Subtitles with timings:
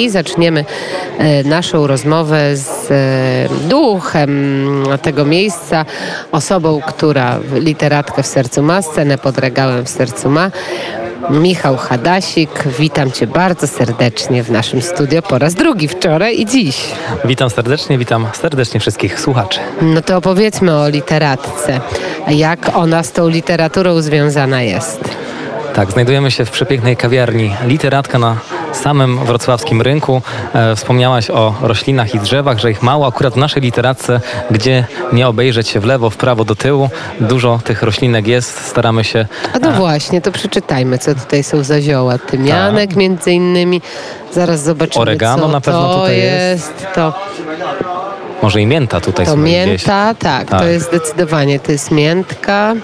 [0.00, 0.64] i zaczniemy
[1.18, 4.30] e, naszą rozmowę z e, duchem
[5.02, 5.84] tego miejsca,
[6.32, 10.50] osobą, która literatkę w sercu ma, scenę pod regałem w sercu ma.
[11.30, 16.76] Michał Hadasik, witam Cię bardzo serdecznie w naszym studio po raz drugi wczoraj i dziś.
[17.24, 19.60] Witam serdecznie, witam serdecznie wszystkich słuchaczy.
[19.82, 21.80] No to opowiedzmy o literatce.
[22.28, 25.19] Jak ona z tą literaturą związana jest?
[25.74, 28.36] Tak, znajdujemy się w przepięknej kawiarni Literatka na
[28.72, 30.22] samym wrocławskim rynku.
[30.54, 33.06] E, wspomniałaś o roślinach i drzewach, że ich mało.
[33.06, 36.88] Akurat w naszej literatce, gdzie nie obejrzeć się w lewo, w prawo, do tyłu,
[37.20, 38.66] dużo tych roślinek jest.
[38.66, 39.26] Staramy się...
[39.54, 42.18] A no właśnie, to przeczytajmy, co tutaj są za zioła.
[42.18, 42.96] Tymianek tak.
[42.96, 43.82] między innymi.
[44.32, 46.72] Zaraz zobaczymy, Oregano co na pewno to tutaj jest.
[46.80, 46.86] jest.
[46.94, 47.14] To
[48.42, 52.74] może i mięta tutaj to sobie mięta, tak, tak, to jest zdecydowanie, to jest miętka.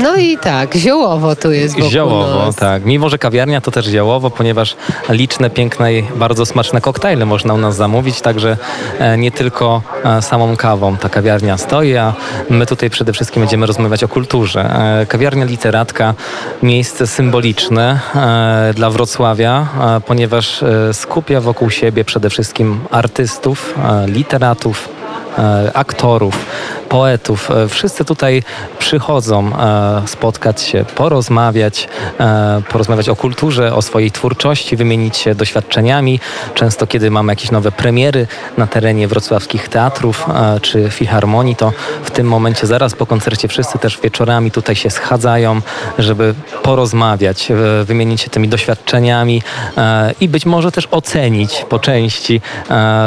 [0.00, 2.56] No i tak, ziołowo tu jest wokół Ziołowo, nas.
[2.56, 2.84] tak.
[2.84, 4.76] Mimo, że kawiarnia to też ziołowo, ponieważ
[5.08, 8.56] liczne, piękne i bardzo smaczne koktajle można u nas zamówić, także
[8.98, 12.14] e, nie tylko e, samą kawą ta kawiarnia stoi, a
[12.50, 14.60] my tutaj przede wszystkim będziemy rozmawiać o kulturze.
[15.00, 16.14] E, kawiarnia Literatka,
[16.62, 18.00] miejsce symboliczne
[18.74, 19.66] dla Wrocławia,
[20.06, 23.74] ponieważ skupia wokół siebie przede wszystkim artystów,
[24.06, 24.88] literatów,
[25.74, 26.46] aktorów,
[26.92, 27.50] poetów.
[27.50, 28.42] E, wszyscy tutaj
[28.78, 31.88] przychodzą e, spotkać się, porozmawiać,
[32.20, 36.20] e, porozmawiać o kulturze, o swojej twórczości, wymienić się doświadczeniami.
[36.54, 38.26] Często, kiedy mamy jakieś nowe premiery
[38.58, 40.26] na terenie wrocławskich teatrów
[40.62, 41.72] czy filharmonii, to
[42.04, 45.60] w tym momencie zaraz po koncercie wszyscy też wieczorami tutaj się schadzają,
[45.98, 47.48] żeby porozmawiać,
[47.84, 49.42] wymienić się tymi doświadczeniami
[50.20, 52.40] i być może też ocenić po części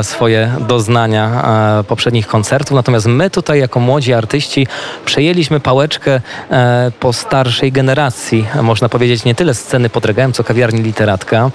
[0.02, 1.44] swoje doznania
[1.88, 2.76] poprzednich koncertów.
[2.76, 4.68] Natomiast my tutaj jako jako młodzi artyści
[5.06, 10.82] przejęliśmy pałeczkę e, po starszej generacji, można powiedzieć nie tyle sceny pod regałem, co kawiarni
[10.82, 11.52] literatka.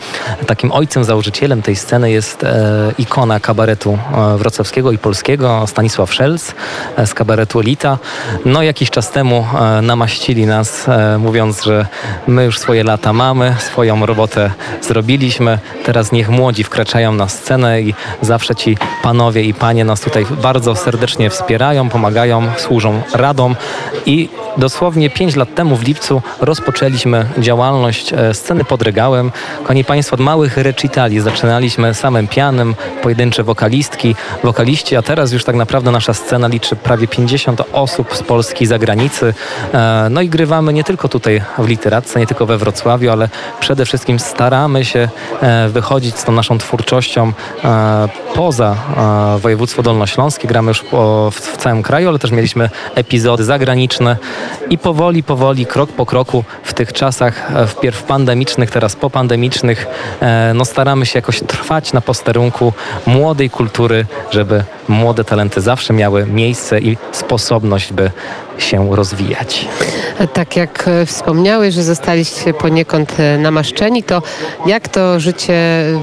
[0.47, 3.99] Takim ojcem, założycielem tej sceny jest e, ikona kabaretu
[4.35, 6.55] e, wrocławskiego i polskiego, Stanisław Szelc
[7.07, 7.99] z kabaretu Elita.
[8.45, 9.47] No jakiś czas temu
[9.83, 10.87] namaścili nas,
[11.19, 11.87] mówiąc, że
[12.27, 14.51] my już swoje lata mamy, swoją robotę
[14.83, 20.27] zrobiliśmy, teraz niech młodzi wkraczają na scenę i zawsze ci panowie i panie nas tutaj
[20.43, 23.55] bardzo serdecznie wspierają, pomagają pomagają, służą radą
[24.07, 29.33] i dosłownie 5 lat temu w lipcu rozpoczęliśmy działalność e, sceny pod regałem.
[29.63, 35.57] Kochani Państwo, od małych recitali zaczynaliśmy samym pianem, pojedyncze wokalistki, wokaliści, a teraz już tak
[35.57, 39.35] naprawdę nasza scena liczy prawie 50 osób z Polski i zagranicy.
[39.75, 43.29] E, no i grywamy nie tylko tutaj w literatce, nie tylko we Wrocławiu, ale
[43.61, 45.09] przede wszystkim staramy się
[45.43, 47.33] e, wychodzić z tą naszą twórczością
[48.35, 48.77] poza
[49.39, 50.49] województwo dolnośląskie.
[50.49, 50.85] Gramy już
[51.33, 54.17] w całym kraju, ale też mieliśmy epizody zagraniczne
[54.71, 59.87] i powoli, powoli, krok po kroku w tych czasach, e, wpierw pandemicznych, teraz popandemicznych,
[60.21, 62.73] e, no staramy się jakoś trwać na posterunku
[63.07, 68.11] młodej kultury, żeby młode talenty zawsze miały miejsce i sposobność, by
[68.63, 69.69] się rozwijać.
[70.33, 74.23] Tak jak e, wspomniałeś, że zostaliście poniekąd e, namaszczeni, to
[74.67, 75.55] jak to życie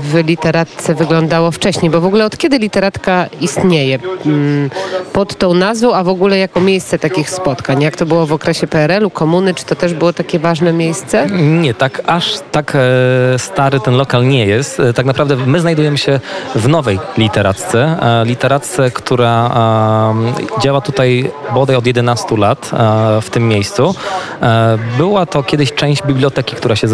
[0.02, 1.92] w literatce wyglądało wcześniej?
[1.92, 4.00] Bo w ogóle od kiedy literatka istnieje?
[4.26, 4.70] Mm,
[5.14, 7.82] pod tą nazwą, a w ogóle jako miejsce takich spotkań?
[7.82, 9.54] Jak to było w okresie PRL-u, komuny?
[9.54, 11.28] Czy to też było takie ważne miejsce?
[11.62, 14.82] Nie, tak aż tak e, stary ten lokal nie jest.
[14.96, 16.20] Tak naprawdę my znajdujemy się
[16.56, 17.98] w nowej literacce.
[18.26, 19.52] Literacce, która
[20.62, 23.96] działa tutaj bodaj od 11 lat lat e, w tym miejscu.
[24.42, 26.88] E, była to kiedyś część biblioteki, która się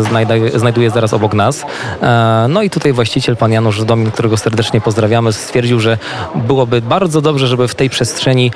[0.56, 1.66] znajduje zaraz obok nas.
[2.02, 5.97] E, no i tutaj właściciel, pan Janusz Domin, którego serdecznie pozdrawiamy, stwierdził, że
[6.36, 8.52] byłoby bardzo dobrze, żeby w tej przestrzeni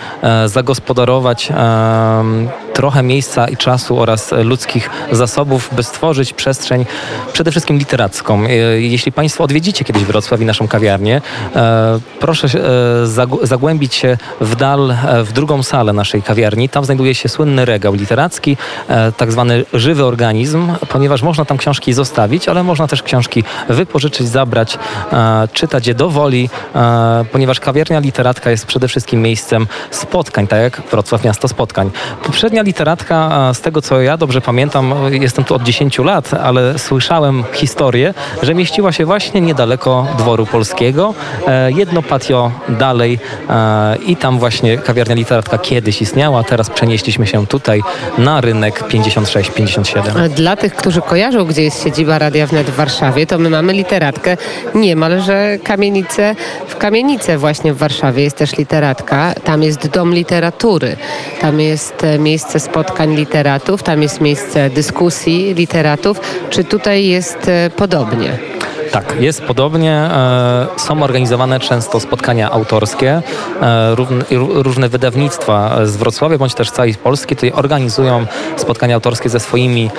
[0.46, 1.50] zagospodarować
[2.78, 6.86] trochę miejsca i czasu oraz ludzkich zasobów, by stworzyć przestrzeń
[7.34, 8.44] przede wszystkim literacką.
[8.78, 11.22] Jeśli Państwo odwiedzicie kiedyś Wrocław i naszą kawiarnię,
[12.20, 12.48] proszę
[13.44, 16.70] zagłębić się w dal, w drugą salę naszej kawiarni.
[16.70, 18.58] Tam znajduje się słynny regał literacki,
[18.90, 24.28] e, tak zwany żywy organizm, ponieważ można tam książki zostawić, ale można też książki wypożyczyć,
[24.28, 24.78] zabrać,
[25.14, 30.60] e, czytać je do woli, e, ponieważ kawiarnia literatka jest przede wszystkim miejscem spotkań, tak
[30.60, 31.92] jak Wrocław Miasto Spotkań.
[32.24, 37.44] Poprzednia literatka, z tego co ja dobrze pamiętam, jestem tu od 10 lat, ale słyszałem
[37.54, 41.14] historię, że mieściła się właśnie niedaleko dworu polskiego,
[41.70, 43.20] jedno patio dalej
[44.06, 47.82] i tam właśnie kawiarnia literatka kiedyś istniała, teraz przenieśliśmy się tutaj
[48.18, 50.30] na rynek 56-57.
[50.30, 54.38] Dla tych, którzy kojarzą, gdzie jest siedziba Radia Wnet w Warszawie, to my mamy literatkę
[54.76, 56.36] niemalże kamienicę
[56.68, 59.34] w kamienicy właśnie w Warszawie jest też literatka.
[59.44, 60.98] Tam jest dom literatury,
[61.42, 62.20] tam jest e,
[62.58, 66.22] miejsce spotkań literatów, tam jest miejsce dyskusji literatów.
[66.50, 68.38] Czy tutaj jest e, podobnie?
[68.92, 69.92] Tak, jest podobnie.
[69.92, 73.22] E, Są organizowane często spotkania autorskie.
[73.62, 73.96] E,
[74.54, 78.26] Różne wydawnictwa z Wrocławia bądź też z całej Polski tutaj organizują
[78.58, 79.90] spotkania autorskie ze swoimi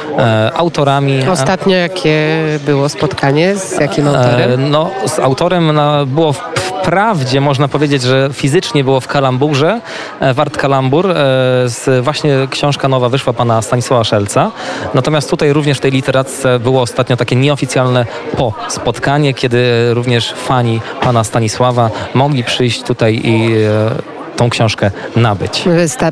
[0.57, 1.29] autorami.
[1.29, 2.29] Ostatnio jakie
[2.67, 3.57] było spotkanie?
[3.57, 4.71] Z jakim autorem?
[4.71, 9.81] No, z autorem no, było w- wprawdzie, można powiedzieć, że fizycznie było w Kalamburze,
[10.21, 14.51] e, Wart Kalambur, e, właśnie książka nowa wyszła pana Stanisława Szelca.
[14.95, 20.81] Natomiast tutaj również w tej literacce było ostatnio takie nieoficjalne po spotkanie, kiedy również fani
[21.01, 25.65] pana Stanisława mogli przyjść tutaj i e, tą książkę nabyć.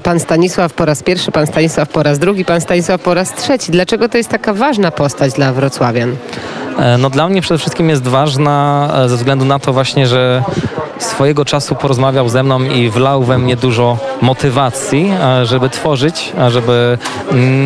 [0.03, 3.73] Pan Stanisław po raz pierwszy, pan Stanisław po raz drugi, pan Stanisław po raz trzeci.
[3.73, 6.17] Dlaczego to jest taka ważna postać dla wrocławian?
[6.79, 10.43] E, No dla mnie przede wszystkim jest ważna e, ze względu na to właśnie, że
[10.99, 16.51] swojego czasu porozmawiał ze mną i wlał we mnie dużo motywacji, e, żeby tworzyć, a
[16.51, 16.99] żeby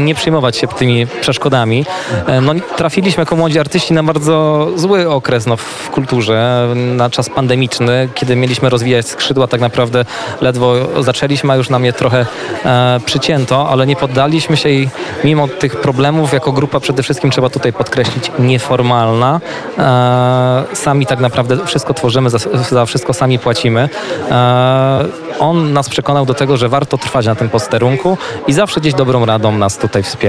[0.05, 1.85] nie przejmować się tymi przeszkodami.
[2.27, 7.29] E, No, trafiliśmy jako młodzi artyści na bardzo zły okres no, w kulturze, na czas
[7.31, 10.05] pandemiczny, kiedy mieliśmy rozwijać skrzydła, tak naprawdę
[10.41, 12.27] ledwo zaczęliśmy, a już nam je trochę
[12.65, 14.89] e, przycięto, ale nie poddaliśmy się i
[15.25, 19.41] mimo tych problemów jako grupa przede wszystkim trzeba tutaj podkreślić nieformalna.
[19.79, 22.39] E, sami tak naprawdę wszystko tworzymy, za,
[22.71, 23.89] za wszystko sami płacimy.
[24.31, 25.05] E,
[25.39, 29.27] on nas przekonał do tego, że warto trwać na tym posterunku i zawsze gdzieś dobrą
[29.27, 30.19] radą nas tutaj wspiera.